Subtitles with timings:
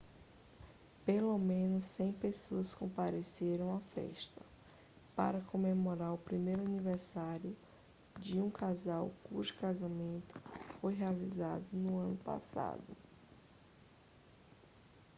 [1.05, 4.41] pelo menos 100 pessoas compareceram à festa
[5.15, 7.55] para comemorar o primeiro aniversário
[8.19, 10.41] de um casal cujo casamento
[10.81, 12.81] foi realizado no ano passado